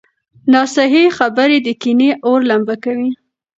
[0.53, 3.11] ناصحيح خبرې د کینې اور لمبه کوي.